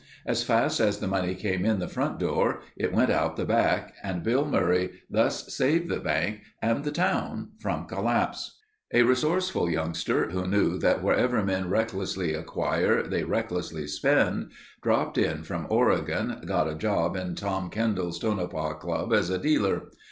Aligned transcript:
As 0.25 0.43
fast 0.43 0.79
as 0.79 0.97
the 0.97 1.05
money 1.07 1.35
came 1.35 1.63
in 1.63 1.77
the 1.77 1.87
front 1.87 2.17
door, 2.17 2.61
it 2.75 2.91
went 2.91 3.11
out 3.11 3.37
the 3.37 3.45
back 3.45 3.93
and 4.01 4.23
Billy 4.23 4.49
Murray 4.49 4.89
thus 5.11 5.53
saved 5.53 5.89
the 5.89 5.99
bank 5.99 6.39
and 6.59 6.83
the 6.83 6.91
town 6.91 7.49
from 7.59 7.85
collapse. 7.85 8.57
A 8.93 9.03
resourceful 9.03 9.69
youngster 9.69 10.31
who 10.31 10.47
knew 10.47 10.79
that 10.79 11.03
wherever 11.03 11.43
men 11.43 11.69
recklessly 11.69 12.33
acquire, 12.33 13.03
they 13.03 13.23
recklessly 13.23 13.85
spend, 13.85 14.49
dropped 14.81 15.19
in 15.19 15.43
from 15.43 15.67
Oregon, 15.69 16.41
got 16.47 16.67
a 16.67 16.73
job 16.73 17.15
in 17.15 17.35
Tom 17.35 17.69
Kendall's 17.69 18.17
Tonopah 18.17 18.73
Club 18.79 19.13
as 19.13 19.29
a 19.29 19.37
dealer. 19.37 19.83